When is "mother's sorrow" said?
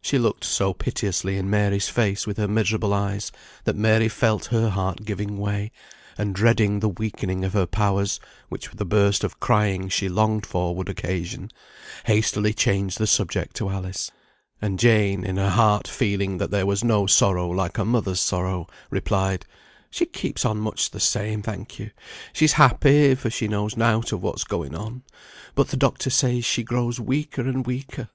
17.84-18.66